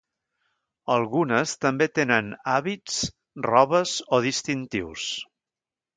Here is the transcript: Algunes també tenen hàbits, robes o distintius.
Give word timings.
Algunes 0.93 1.53
també 1.65 1.87
tenen 1.99 2.33
hàbits, 2.53 2.97
robes 3.49 3.95
o 4.19 4.25
distintius. 4.31 5.07